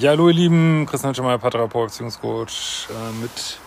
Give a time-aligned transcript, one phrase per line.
[0.00, 3.60] Ja, hallo ihr Lieben, Christian Schemmer, Paartherapeut, Beziehungscoach äh, mit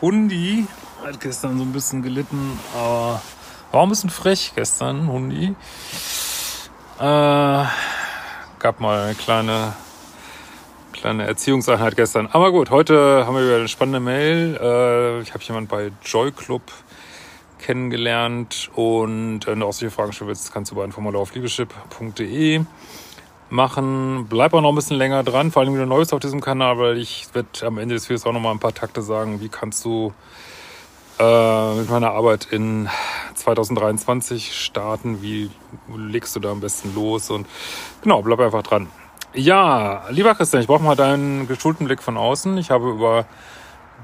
[0.00, 0.66] Hundi.
[1.04, 3.22] Hat gestern so ein bisschen gelitten, aber
[3.70, 5.54] war ein bisschen frech gestern, Hundi.
[6.98, 7.64] Äh,
[8.58, 9.74] gab mal eine kleine,
[10.92, 12.26] kleine Erziehungseinheit gestern.
[12.32, 14.58] Aber gut, heute haben wir wieder eine spannende Mail.
[14.60, 16.72] Äh, ich habe jemanden bei Joy Club
[17.60, 21.32] kennengelernt und wenn du auch solche Fragen stellen willst, kannst du bei ein Formular auf
[21.32, 22.64] liebeschip.de
[23.52, 24.26] machen.
[24.28, 26.98] Bleib auch noch ein bisschen länger dran, vor allem wieder Neues auf diesem Kanal, weil
[26.98, 29.84] ich werde am Ende des Videos auch noch mal ein paar Takte sagen, wie kannst
[29.84, 30.12] du
[31.18, 32.88] äh, mit meiner Arbeit in
[33.34, 35.50] 2023 starten, wie
[35.94, 37.46] legst du da am besten los und
[38.02, 38.88] genau, bleib einfach dran.
[39.34, 42.56] Ja, lieber Christian, ich brauche mal deinen geschulten Blick von außen.
[42.58, 43.26] Ich habe über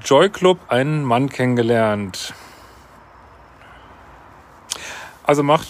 [0.03, 2.33] Joy Club einen Mann kennengelernt.
[5.23, 5.67] Also macht,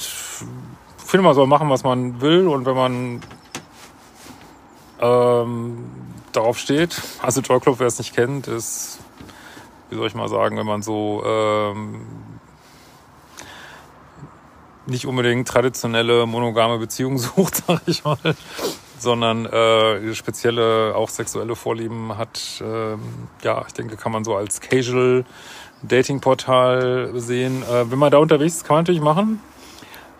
[0.97, 3.21] finde man soll machen, was man will und wenn man
[5.01, 5.89] ähm,
[6.31, 7.01] darauf steht.
[7.21, 8.99] Also Joy Club, wer es nicht kennt, ist,
[9.89, 12.05] wie soll ich mal sagen, wenn man so ähm,
[14.85, 18.17] nicht unbedingt traditionelle monogame Beziehungen sucht, sag ich mal,
[18.97, 22.61] sondern äh, spezielle auch sexuelle Vorlieben hat.
[22.61, 22.99] Ähm,
[23.43, 25.25] ja, ich denke, kann man so als Casual
[25.83, 27.63] Dating-Portal sehen.
[27.63, 29.41] Äh, wenn man da unterwegs ist, kann man natürlich machen.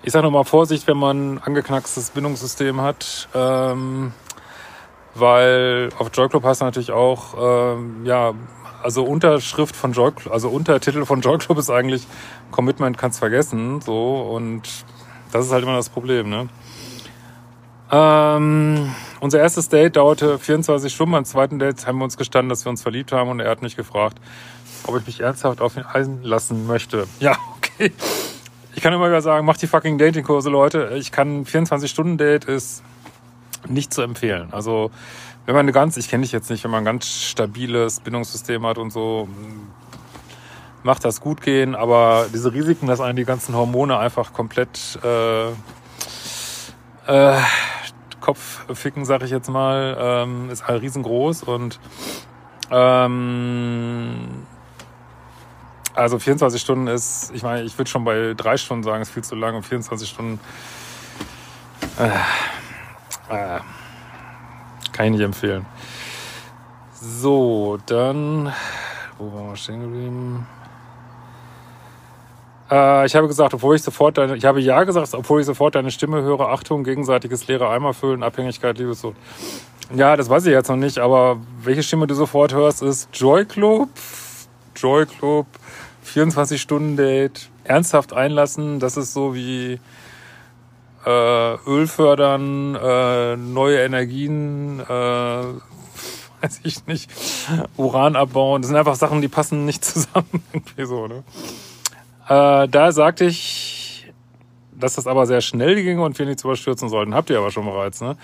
[0.01, 3.27] Ich sage nochmal Vorsicht, wenn man angeknackstes Bindungssystem hat.
[3.33, 4.13] Ähm,
[5.15, 8.33] weil auf Joy Club heißt natürlich auch, ähm, ja,
[8.81, 12.07] also Unterschrift von Joy Club, also Untertitel von Joy Club ist eigentlich
[12.51, 14.63] Commitment kannst vergessen, so und
[15.31, 16.49] das ist halt immer das Problem, ne?
[17.91, 21.11] Ähm, unser erstes Date dauerte 24 Stunden.
[21.13, 23.61] Beim zweiten Date haben wir uns gestanden, dass wir uns verliebt haben und er hat
[23.63, 24.19] mich gefragt,
[24.85, 27.07] ob ich mich ernsthaft auf ihn einlassen möchte.
[27.19, 27.91] Ja, okay.
[28.75, 30.91] Ich kann immer wieder sagen, mach die fucking Datingkurse, Leute.
[30.95, 32.83] Ich kann 24 Stunden Date ist
[33.69, 34.49] nicht zu empfehlen.
[34.51, 34.91] Also
[35.45, 38.65] wenn man eine ganz, ich kenne dich jetzt nicht, wenn man ein ganz stabiles Bindungssystem
[38.65, 39.27] hat und so,
[40.83, 45.49] macht das gut gehen, aber diese Risiken, dass einen die ganzen Hormone einfach komplett äh,
[47.07, 47.41] äh,
[48.21, 51.79] Kopf ficken, sag ich jetzt mal, ähm, ist halt riesengroß und
[52.71, 54.45] ähm,
[55.95, 59.23] also 24 Stunden ist, ich meine, ich würde schon bei drei Stunden sagen, ist viel
[59.23, 60.39] zu lang und 24 Stunden
[61.97, 62.09] äh,
[63.29, 63.59] äh,
[64.91, 65.65] kann ich nicht empfehlen.
[66.93, 68.53] So, dann.
[69.17, 70.47] Wo waren wir stehen geblieben?
[72.69, 75.75] Äh, ich habe gesagt, obwohl ich sofort deine, ich habe ja gesagt, obwohl ich sofort
[75.75, 79.15] deine Stimme höre, Achtung, gegenseitiges leere Eimer füllen, Abhängigkeit, Liebessucht.
[79.95, 83.45] Ja, das weiß ich jetzt noch nicht, aber welche Stimme du sofort hörst, ist Joy
[83.45, 83.89] Club.
[84.75, 85.47] Joy Club,
[86.03, 89.79] 24 Stunden Date, ernsthaft einlassen, das ist so wie
[91.05, 94.83] äh, Öl fördern, äh, neue Energien, äh,
[96.41, 97.11] weiß ich nicht,
[97.77, 98.61] Uran abbauen.
[98.61, 100.43] Das sind einfach Sachen, die passen nicht zusammen.
[100.53, 101.23] Irgendwie so, ne?
[102.27, 104.11] Äh, da sagte ich,
[104.71, 107.13] dass das aber sehr schnell ging und wir nichts überstürzen sollten.
[107.13, 108.17] Habt ihr aber schon bereits, ne?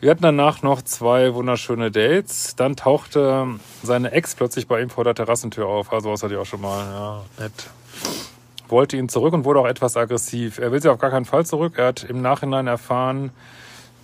[0.00, 2.56] Wir hatten danach noch zwei wunderschöne Dates.
[2.56, 3.46] Dann tauchte
[3.82, 5.92] seine Ex plötzlich bei ihm vor der Terrassentür auf.
[5.92, 7.22] Also was hatte ich auch schon mal.
[7.38, 7.70] Ja, nett
[8.70, 10.58] wollte ihn zurück und wurde auch etwas aggressiv.
[10.58, 11.74] Er will sie auf gar keinen Fall zurück.
[11.76, 13.30] Er hat im Nachhinein erfahren,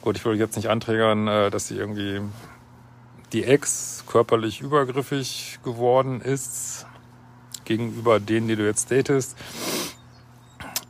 [0.02, 2.20] gut, ich will jetzt nicht anträgern, äh, dass sie irgendwie
[3.32, 6.86] die Ex körperlich übergriffig geworden ist
[7.64, 9.36] gegenüber denen, die du jetzt datest.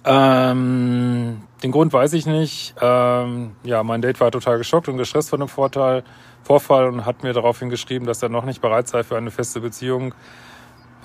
[0.04, 2.74] Ähm, den Grund weiß ich nicht.
[2.80, 6.04] Ähm, ja, mein Date war total geschockt und gestresst von dem Vorteil,
[6.44, 9.60] Vorfall und hat mir daraufhin geschrieben, dass er noch nicht bereit sei für eine feste
[9.60, 10.14] Beziehung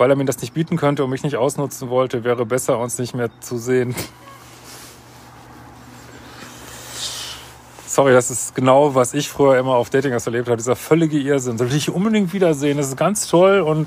[0.02, 2.98] weil er mir das nicht bieten könnte und mich nicht ausnutzen wollte, wäre besser, uns
[2.98, 3.94] nicht mehr zu sehen.
[7.86, 10.56] Sorry, das ist genau, was ich früher immer auf Dating erlebt habe.
[10.56, 11.56] Dieser völlige Irrsinn.
[11.56, 12.78] Soll ich unbedingt wiedersehen.
[12.78, 13.60] Das ist ganz toll.
[13.60, 13.86] Und,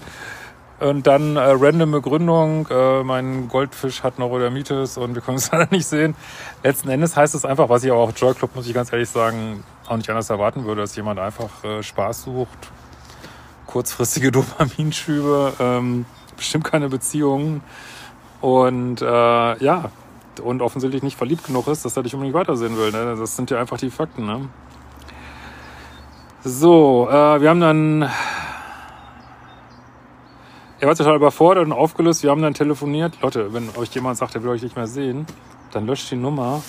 [0.79, 2.65] und dann äh, random Begründung.
[2.71, 6.15] Äh, mein Goldfisch hat Neurodermitis und wir können es leider nicht sehen.
[6.63, 9.09] Letzten Endes heißt es einfach, was ich auch auf Joy Club, muss ich ganz ehrlich
[9.09, 12.69] sagen, auch nicht anders erwarten würde, dass jemand einfach äh, Spaß sucht,
[13.75, 16.05] kurzfristige Dopaminschübe, ähm,
[16.37, 17.61] bestimmt keine Beziehungen
[18.39, 19.91] und äh, ja,
[20.41, 22.93] und offensichtlich nicht verliebt genug ist, dass er dich unbedingt weitersehen will.
[22.93, 23.17] Ne?
[23.17, 24.25] Das sind ja einfach die Fakten.
[24.25, 24.47] Ne?
[26.45, 28.09] So, äh, wir haben dann.
[30.79, 32.23] Er war total überfordert und aufgelöst.
[32.23, 33.21] Wir haben dann telefoniert.
[33.21, 35.25] Leute, wenn euch jemand sagt, er will euch nicht mehr sehen,
[35.71, 36.61] dann löscht die Nummer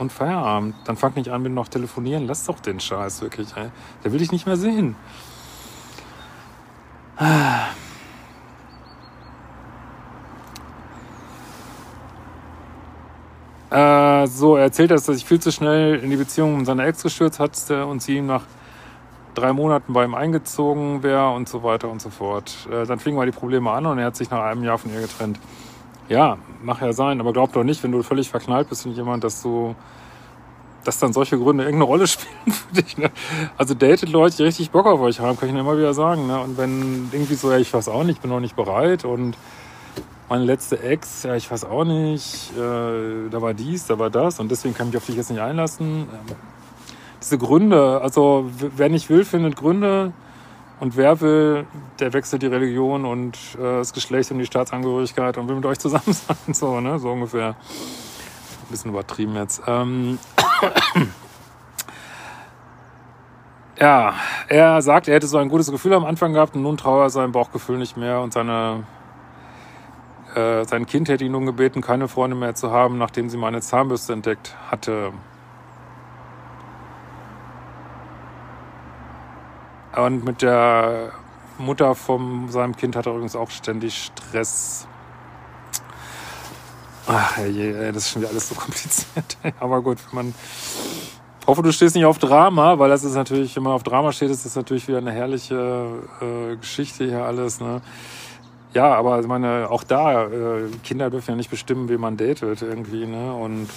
[0.00, 0.74] und Feierabend.
[0.86, 2.26] Dann fangt nicht an mit noch telefonieren.
[2.26, 3.56] Lasst doch den Scheiß wirklich.
[3.56, 3.70] Ey.
[4.02, 4.96] Der will dich nicht mehr sehen.
[7.18, 7.58] Äh,
[14.28, 17.02] so, er erzählt, dass er sich viel zu schnell in die Beziehung mit seiner Ex
[17.02, 18.44] gestürzt hat und sie ihm nach
[19.34, 22.68] drei Monaten bei ihm eingezogen wäre und so weiter und so fort.
[22.70, 24.92] Äh, dann fingen mal die Probleme an und er hat sich nach einem Jahr von
[24.92, 25.38] ihr getrennt.
[26.08, 29.24] Ja, mag ja sein, aber glaub doch nicht, wenn du völlig verknallt bist in jemand,
[29.24, 29.74] dass du,
[30.84, 32.98] dass dann solche Gründe irgendeine Rolle spielen für dich.
[32.98, 33.10] Ne?
[33.56, 36.26] Also datet Leute, die richtig Bock auf euch haben, kann ich Ihnen immer wieder sagen.
[36.26, 36.40] Ne?
[36.40, 39.36] Und wenn irgendwie so, ja, ich weiß auch nicht, ich bin noch nicht bereit und
[40.28, 44.40] meine letzte Ex, ja, ich weiß auch nicht, äh, da war dies, da war das
[44.40, 46.02] und deswegen kann ich mich auf dich jetzt nicht einlassen.
[46.02, 46.36] Ähm,
[47.20, 50.12] diese Gründe, also wer nicht will, findet Gründe
[50.80, 51.66] und wer will,
[51.98, 55.78] der wechselt die Religion und äh, das Geschlecht und die Staatsangehörigkeit und will mit euch
[55.78, 57.48] zusammen sein, so, ne, so ungefähr.
[57.48, 59.62] Ein bisschen übertrieben jetzt.
[59.66, 60.18] Ähm
[63.78, 64.14] ja,
[64.48, 67.10] er sagt, er hätte so ein gutes Gefühl am Anfang gehabt und nun traue er
[67.10, 68.84] sein Bauchgefühl nicht mehr und seine
[70.34, 73.60] äh, sein Kind hätte ihn nun gebeten, keine Freunde mehr zu haben, nachdem sie meine
[73.60, 75.12] Zahnbürste entdeckt hatte.
[79.96, 81.12] Und mit der
[81.58, 84.86] Mutter von seinem Kind hat er übrigens auch ständig Stress.
[87.10, 89.38] Ach, je, das ist schon wieder alles so kompliziert.
[89.58, 90.34] Aber gut, wenn man.
[91.46, 94.30] Hoffe, du stehst nicht auf Drama, weil das ist natürlich, wenn man auf Drama steht,
[94.30, 97.60] ist das natürlich wieder eine herrliche äh, Geschichte hier alles.
[97.60, 97.80] Ne?
[98.74, 102.60] Ja, aber ich meine, auch da, äh, Kinder dürfen ja nicht bestimmen, wie man datet
[102.60, 103.06] irgendwie.
[103.06, 103.32] Ne?
[103.32, 103.70] Und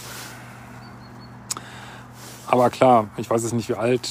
[2.47, 4.09] aber klar, ich weiß jetzt nicht, wie alt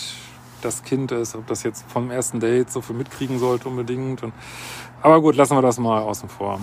[0.62, 4.22] das Kind ist, ob das jetzt vom ersten Date so viel mitkriegen sollte unbedingt.
[4.22, 4.32] Und,
[5.02, 6.58] aber gut, lassen wir das mal außen vor.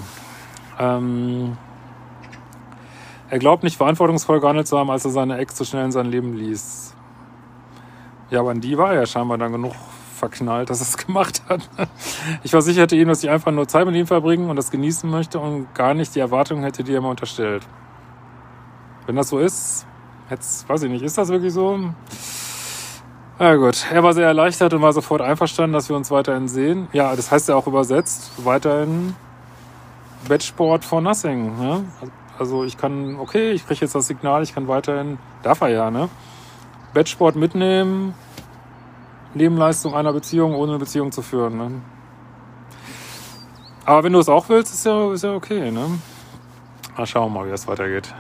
[0.79, 1.55] Ähm,
[3.29, 6.05] er glaubt nicht verantwortungsvoll gehandelt zu haben, als er seine Ex so schnell in sein
[6.05, 6.95] Leben ließ.
[8.29, 9.73] Ja, aber an die war er scheinbar dann genug
[10.17, 11.69] verknallt, dass er es gemacht hat.
[12.43, 15.39] Ich versicherte ihm, dass ich einfach nur Zeit mit ihm verbringen und das genießen möchte
[15.39, 17.65] und gar nicht die Erwartungen hätte, die er mir unterstellt.
[19.05, 19.85] Wenn das so ist,
[20.29, 21.79] jetzt weiß ich nicht, ist das wirklich so?
[23.39, 26.87] Na gut, er war sehr erleichtert und war sofort einverstanden, dass wir uns weiterhin sehen.
[26.91, 29.15] Ja, das heißt ja auch übersetzt, weiterhin
[30.27, 31.57] Bettsport for nothing.
[31.59, 31.85] Ne?
[32.39, 35.91] Also ich kann, okay, ich kriege jetzt das Signal, ich kann weiterhin, darf er ja,
[35.91, 36.09] ne?
[36.93, 38.13] Bettsport mitnehmen,
[39.33, 41.57] Nebenleistung einer Beziehung, ohne eine Beziehung zu führen.
[41.57, 41.81] Ne?
[43.85, 45.71] Aber wenn du es auch willst, ist ja, ist ja okay.
[45.71, 45.99] Ne?
[46.97, 48.13] Mal schauen mal, wie das weitergeht.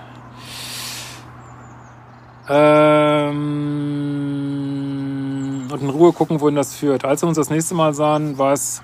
[2.49, 3.37] Ähm,
[5.71, 7.03] und in Ruhe gucken, wohin das führt.
[7.03, 8.81] Als wir uns das nächste Mal sahen, war es,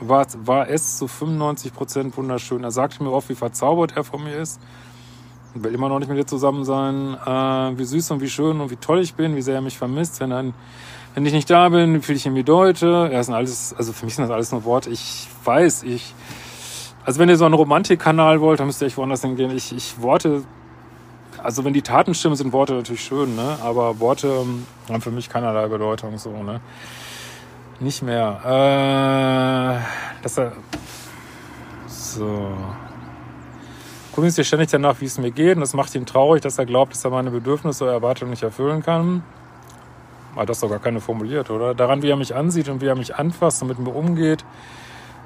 [0.00, 2.64] war, war es zu 95 Prozent wunderschön.
[2.64, 4.60] Er sagte mir oft, wie verzaubert er von mir ist.
[5.54, 7.16] Ich will immer noch nicht mit dir zusammen sein.
[7.24, 9.78] Äh, wie süß und wie schön und wie toll ich bin, wie sehr er mich
[9.78, 10.20] vermisst.
[10.20, 10.54] Wenn, ein,
[11.14, 13.10] wenn ich nicht da bin, wie viel ich ihm bedeute.
[13.12, 14.90] Ja, sind alles, also für mich sind das alles nur Worte.
[14.90, 16.14] Ich weiß, ich,
[17.04, 19.50] also wenn ihr so einen Romantikkanal wollt, dann müsst ihr echt woanders hingehen.
[19.50, 20.44] Ich, ich Worte
[21.42, 23.56] also wenn die Taten stimmen, sind Worte natürlich schön, ne?
[23.62, 26.60] Aber Worte ähm, haben für mich keinerlei Bedeutung, so, ne?
[27.80, 28.40] Nicht mehr.
[28.44, 29.69] Äh,
[30.22, 30.52] dass er.
[31.86, 32.52] So.
[34.12, 35.54] Gucken Sie ständig danach, wie es mir geht.
[35.54, 38.42] Und das macht ihn traurig, dass er glaubt, dass er meine Bedürfnisse oder Erwartungen nicht
[38.42, 39.22] erfüllen kann.
[40.36, 41.74] Hat das sogar keine formuliert, oder?
[41.74, 44.44] Daran, wie er mich ansieht und wie er mich anfasst und mit mir umgeht,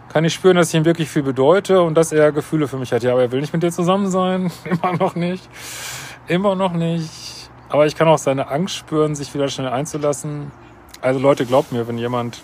[0.09, 2.93] kann ich spüren, dass ich ihm wirklich viel bedeute und dass er Gefühle für mich
[2.93, 3.03] hat.
[3.03, 4.51] Ja, aber er will nicht mit dir zusammen sein.
[4.65, 5.49] Immer noch nicht.
[6.27, 7.51] Immer noch nicht.
[7.69, 10.53] Aber ich kann auch seine Angst spüren, sich wieder schnell einzulassen.
[11.01, 12.43] Also Leute, glaubt mir, wenn jemand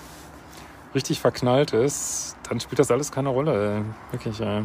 [0.94, 3.84] richtig verknallt ist, dann spielt das alles keine Rolle.
[4.10, 4.64] Wirklich, ey.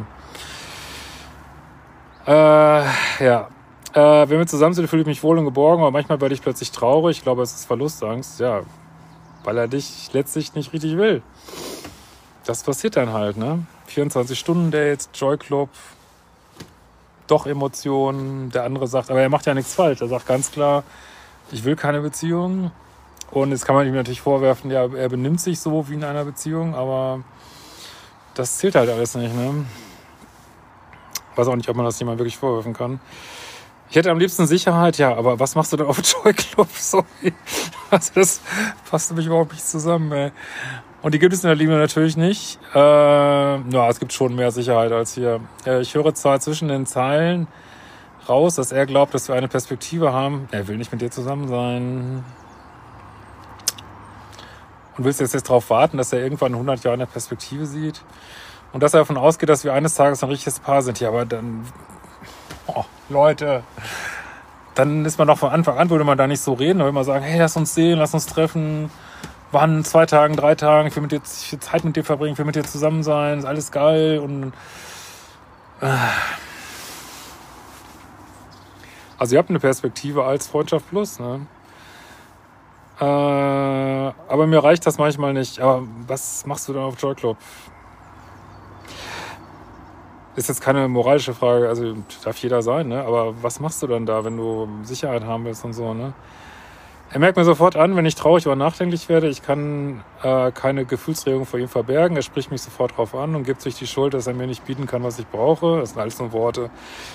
[2.26, 2.84] Äh,
[3.24, 3.48] ja.
[3.92, 6.42] Äh, wenn wir zusammen sind, fühle ich mich wohl und geborgen, aber manchmal werde ich
[6.42, 7.18] plötzlich traurig.
[7.18, 8.40] Ich glaube, es ist Verlustangst.
[8.40, 8.62] Ja,
[9.44, 11.22] weil er dich letztlich nicht richtig will.
[12.44, 13.64] Das passiert dann halt, ne?
[13.88, 15.68] 24-Stunden-Dates, Joy Club,
[17.28, 18.50] doch Emotionen.
[18.50, 20.00] Der andere sagt, aber er macht ja nichts falsch.
[20.00, 20.82] Er sagt ganz klar,
[21.52, 22.72] ich will keine Beziehung.
[23.30, 26.24] Und jetzt kann man ihm natürlich vorwerfen, ja, er benimmt sich so wie in einer
[26.24, 27.20] Beziehung, aber
[28.34, 29.34] das zählt halt alles nicht.
[29.34, 29.66] Ne?
[31.34, 33.00] Weiß auch nicht, ob man das jemand wirklich vorwerfen kann.
[33.88, 36.68] Ich hätte am liebsten Sicherheit, ja, aber was machst du denn auf Joy Club?
[36.74, 37.32] Sorry.
[37.90, 38.40] Also das
[38.90, 40.32] passt nämlich überhaupt nicht zusammen, ey.
[41.02, 42.58] Und die gibt es in der Liebe natürlich nicht.
[42.74, 45.40] Äh, ja, es gibt schon mehr Sicherheit als hier.
[45.64, 47.46] Äh, ich höre zwar zwischen den Zeilen
[48.28, 50.48] raus, dass er glaubt, dass wir eine Perspektive haben.
[50.50, 52.24] Er will nicht mit dir zusammen sein.
[54.96, 58.02] Und willst jetzt, jetzt darauf warten, dass er irgendwann in 100 Jahren eine Perspektive sieht?
[58.72, 61.00] Und dass er davon ausgeht, dass wir eines Tages ein richtiges Paar sind.
[61.00, 61.66] Ja, aber dann...
[62.66, 63.62] Oh, Leute...
[64.74, 67.02] Dann ist man doch von Anfang an, würde man da nicht so reden, würde man
[67.02, 68.90] sagen, hey, lass uns sehen, lass uns treffen
[69.52, 72.32] wann, zwei Tagen, drei Tagen, ich will, mit dir, ich will Zeit mit dir verbringen,
[72.32, 74.52] ich will mit dir zusammen sein, ist alles geil und
[75.80, 75.86] äh.
[79.18, 81.46] also ihr habt eine Perspektive als Freundschaft Plus, ne?
[82.98, 85.60] Äh, aber mir reicht das manchmal nicht.
[85.60, 87.36] Aber was machst du dann auf Joy Club?
[90.36, 93.02] Ist jetzt keine moralische Frage, also darf jeder sein, ne?
[93.02, 96.12] Aber was machst du dann da, wenn du Sicherheit haben willst und so, ne?
[97.08, 100.84] Er merkt mir sofort an, wenn ich traurig oder nachdenklich werde, ich kann äh, keine
[100.84, 102.16] Gefühlsregung vor ihm verbergen.
[102.16, 104.66] Er spricht mich sofort drauf an und gibt sich die Schuld, dass er mir nicht
[104.66, 105.78] bieten kann, was ich brauche.
[105.78, 106.68] Das sind alles nur Worte.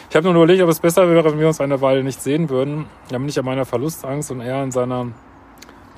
[0.10, 2.50] Ich habe nur überlegt, ob es besser wäre, wenn wir uns eine Weile nicht sehen
[2.50, 5.08] würden, damit ich an meiner Verlustangst und er an seiner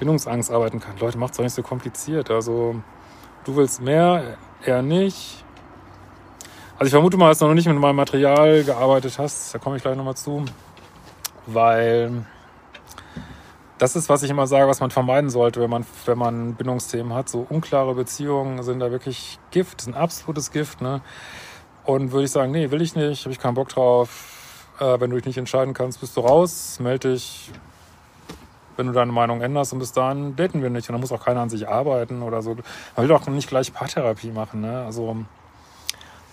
[0.04, 0.98] Bindungsangst arbeiten kann.
[1.00, 2.30] Leute, macht's doch nicht so kompliziert.
[2.30, 2.76] Also,
[3.46, 5.46] du willst mehr, er nicht.
[6.78, 9.56] Also ich vermute mal, dass du noch nicht mit meinem Material gearbeitet hast.
[9.56, 10.44] Da komme ich gleich nochmal zu.
[11.46, 12.26] Weil
[13.78, 17.14] das ist, was ich immer sage, was man vermeiden sollte, wenn man, wenn man Bindungsthemen
[17.14, 17.30] hat.
[17.30, 20.82] So unklare Beziehungen sind da wirklich Gift, sind absolutes Gift.
[20.82, 21.02] Ne?
[21.86, 24.68] Und würde ich sagen, nee, will ich nicht, habe ich keinen Bock drauf.
[24.82, 27.52] Äh, wenn du dich nicht entscheiden kannst, bist du raus, melde dich,
[28.78, 30.90] wenn du deine Meinung änderst und bis dahin daten wir nicht.
[30.90, 32.56] Und dann muss auch keiner an sich arbeiten oder so.
[32.56, 32.64] Man
[32.98, 34.62] will doch nicht gleich Paartherapie machen.
[34.62, 34.84] Ne?
[34.86, 35.18] Also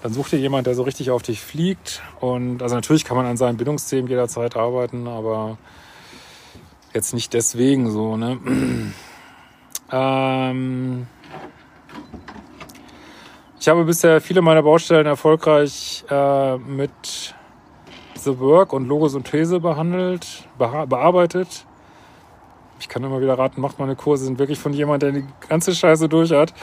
[0.02, 2.02] dann such dir jemand, der so richtig auf dich fliegt.
[2.20, 5.58] Und also natürlich kann man an seinen Bindungsthemen jederzeit arbeiten, aber
[6.92, 8.38] Jetzt nicht deswegen so, ne?
[9.92, 11.06] ähm
[13.60, 17.34] ich habe bisher viele meiner Baustellen erfolgreich äh, mit
[18.14, 21.66] The Work und Logosynthese behandelt, bearbeitet.
[22.80, 25.74] Ich kann immer wieder raten, macht meine Kurse, sind wirklich von jemandem, der die ganze
[25.74, 26.54] Scheiße durch hat.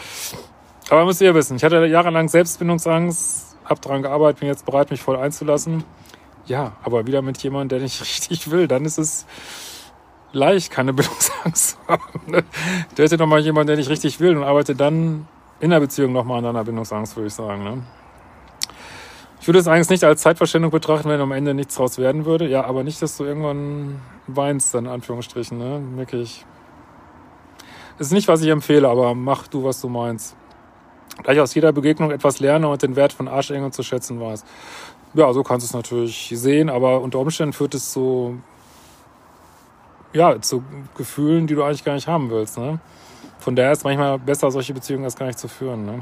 [0.89, 5.01] Aber müsst ihr wissen, ich hatte jahrelang Selbstbindungsangst, hab daran gearbeitet, bin jetzt bereit, mich
[5.01, 5.83] voll einzulassen.
[6.47, 9.25] Ja, aber wieder mit jemandem, der nicht richtig will, dann ist es
[10.31, 12.31] leicht keine Bindungsangst haben.
[12.31, 12.43] Ne?
[12.97, 15.27] Der ist nochmal jemand, der nicht richtig will und arbeitet dann
[15.59, 17.63] in der Beziehung nochmal an deiner Bindungsangst, würde ich sagen.
[17.63, 17.83] Ne?
[19.47, 22.49] Ich würde es eigentlich nicht als Zeitverschwendung betrachten, wenn am Ende nichts draus werden würde.
[22.49, 25.81] Ja, aber nicht, dass du irgendwann weinst, in Anführungsstrichen, ne?
[25.95, 26.45] Wirklich.
[27.97, 30.35] Das ist nicht, was ich empfehle, aber mach du, was du meinst.
[31.23, 34.43] Da ich aus jeder Begegnung etwas lerne und den Wert von Arschengeln zu schätzen weiß.
[35.13, 38.41] Ja, so kannst du es natürlich sehen, aber unter Umständen führt es zu
[40.11, 40.61] ja, zu
[40.97, 42.57] Gefühlen, die du eigentlich gar nicht haben willst.
[42.57, 42.81] Ne?
[43.39, 45.85] Von daher ist es manchmal besser, solche Beziehungen erst gar nicht zu führen.
[45.85, 46.01] Ne?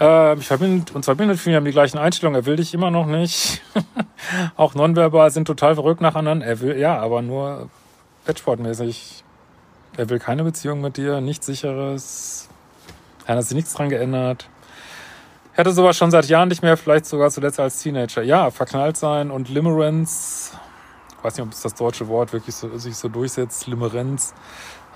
[0.00, 2.90] Äh, ich verbinde, uns verbindet viel, wir haben die gleichen Einstellungen, er will dich immer
[2.90, 3.62] noch nicht.
[4.56, 6.46] Auch nonverbal sind total verrückt nacheinander.
[6.46, 7.68] Er will, ja, aber nur
[8.26, 9.24] Wettsportmäßig.
[9.96, 12.48] Er will keine Beziehung mit dir, nichts sicheres.
[13.26, 14.48] Er hat sich nichts dran geändert.
[15.54, 18.22] Er hatte sowas schon seit Jahren nicht mehr, vielleicht sogar zuletzt als Teenager.
[18.22, 20.52] Ja, verknallt sein und Limerence
[21.18, 24.34] ich weiß nicht, ob es das deutsche Wort wirklich so, sich so durchsetzt, Limerenz.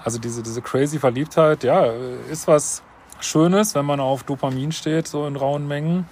[0.04, 1.86] Also diese, diese crazy Verliebtheit, ja,
[2.30, 2.82] ist was
[3.24, 6.06] Schönes, wenn man auf Dopamin steht, so in rauen Mengen.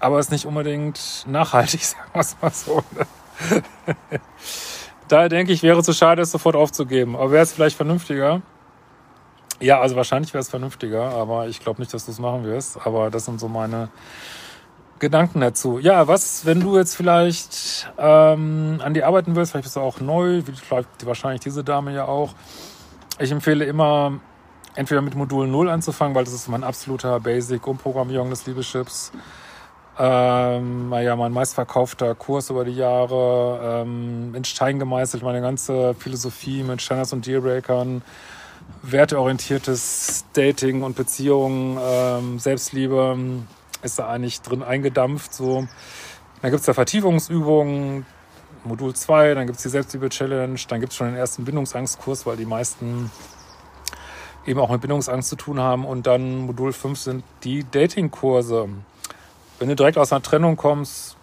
[0.00, 2.82] Aber ist nicht unbedingt nachhaltig, sagen wir es mal so.
[2.96, 3.06] Ne?
[5.08, 7.16] Daher denke ich, wäre es zu schade, es sofort aufzugeben.
[7.16, 8.42] Aber wäre es vielleicht vernünftiger?
[9.58, 12.78] Ja, also wahrscheinlich wäre es vernünftiger, aber ich glaube nicht, dass du es machen wirst.
[12.86, 13.90] Aber das sind so meine
[15.00, 15.78] Gedanken dazu.
[15.78, 20.00] Ja, was, wenn du jetzt vielleicht ähm, an die arbeiten willst, vielleicht bist du auch
[20.00, 22.34] neu, wie vielleicht wahrscheinlich diese Dame ja auch.
[23.18, 24.20] Ich empfehle immer,
[24.74, 29.12] entweder mit Modul 0 anzufangen, weil das ist mein absoluter Basic Umprogrammierung des Liebeschips.
[29.98, 36.62] Ähm, ja, mein meistverkaufter Kurs über die Jahre, ähm, in Stein gemeißelt, meine ganze Philosophie
[36.62, 38.02] mit Standards und Dealbreakern,
[38.82, 43.18] werteorientiertes Dating und Beziehungen, ähm, Selbstliebe,
[43.82, 45.34] ist da eigentlich drin eingedampft.
[45.34, 45.66] So.
[46.40, 48.06] Dann gibt es da Vertiefungsübungen,
[48.64, 52.36] Modul 2, dann gibt es die Selbstliebe-Challenge, dann gibt es schon den ersten Bindungsangstkurs, weil
[52.36, 53.10] die meisten
[54.46, 55.84] eben auch mit Bindungsangst zu tun haben.
[55.84, 58.68] Und dann Modul 5 sind die Datingkurse.
[59.58, 61.16] Wenn du direkt aus einer Trennung kommst,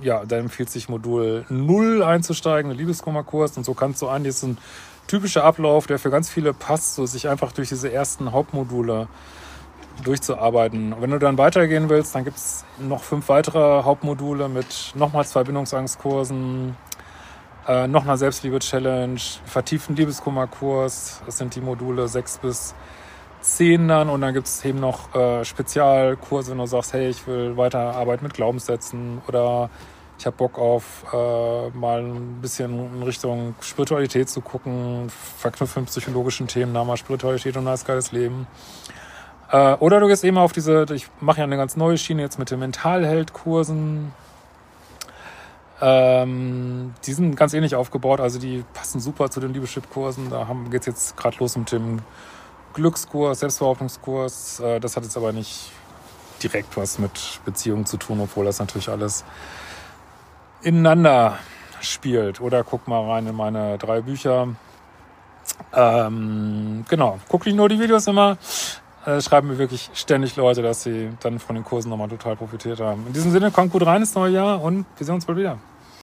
[0.00, 3.56] ja, dann empfiehlt sich Modul 0 einzusteigen, ein Liebeskummerkurs.
[3.56, 4.58] Und so kannst du an, das ist ein
[5.06, 9.08] typischer Ablauf, der für ganz viele passt, so sich einfach durch diese ersten Hauptmodule
[10.04, 10.92] durchzuarbeiten.
[10.92, 15.24] Und wenn du dann weitergehen willst, dann gibt es noch fünf weitere Hauptmodule mit nochmal
[15.26, 16.76] zwei Bindungsangstkursen,
[17.68, 21.22] äh, noch einer Selbstliebe-Challenge, vertieften Liebeskummerkurs.
[21.26, 22.74] Das sind die Module sechs bis
[23.40, 24.08] zehn dann.
[24.08, 27.94] Und dann gibt es eben noch äh, Spezialkurse, wenn du sagst, hey, ich will weiter
[27.94, 29.70] arbeiten mit Glaubenssätzen oder
[30.18, 36.46] ich habe Bock auf äh, mal ein bisschen in Richtung Spiritualität zu gucken, verknüpfen psychologischen
[36.46, 38.46] Themen, Nama Spiritualität und ein geiles Leben.
[39.50, 42.38] Äh, oder du gehst eben auf diese, ich mache ja eine ganz neue Schiene jetzt
[42.38, 44.12] mit den Mentalheld-Kursen.
[45.84, 50.30] Ähm, die sind ganz ähnlich aufgebaut, also die passen super zu den Liebeschip-Kursen.
[50.30, 51.98] Da geht es jetzt gerade los mit dem
[52.72, 54.60] Glückskurs, Selbstbehauptungskurs.
[54.60, 55.72] Äh, das hat jetzt aber nicht
[56.40, 59.24] direkt was mit Beziehungen zu tun, obwohl das natürlich alles
[60.62, 61.38] ineinander
[61.80, 62.40] spielt.
[62.40, 64.48] Oder guck mal rein in meine drei Bücher.
[65.74, 68.38] Ähm, genau, guck nicht nur die Videos immer.
[69.04, 72.78] Äh, schreiben mir wirklich ständig Leute, dass sie dann von den Kursen nochmal total profitiert
[72.78, 73.04] haben.
[73.08, 75.58] In diesem Sinne, kommt gut rein ins neue Jahr und wir sehen uns bald wieder.